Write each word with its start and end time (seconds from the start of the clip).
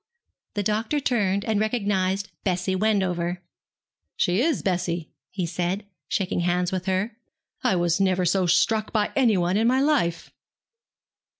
The 0.55 0.63
doctor 0.63 0.99
turned 0.99 1.45
and 1.45 1.59
recognized 1.59 2.31
Bessie 2.43 2.73
Wendover. 2.75 3.39
'She 4.17 4.41
is, 4.41 4.63
Bessie,' 4.63 5.11
he 5.29 5.45
said, 5.45 5.85
shaking 6.07 6.39
hands 6.39 6.71
with 6.71 6.87
her. 6.87 7.15
'I 7.63 7.87
never 7.99 8.21
was 8.23 8.31
so 8.31 8.47
struck 8.47 8.91
by 8.91 9.11
anyone 9.15 9.57
in 9.57 9.67
my 9.67 9.79
life.' 9.79 10.31